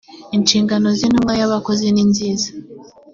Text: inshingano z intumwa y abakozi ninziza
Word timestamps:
inshingano 0.37 0.87
z 0.97 0.99
intumwa 1.07 1.33
y 1.39 1.43
abakozi 1.47 1.85
ninziza 1.93 2.47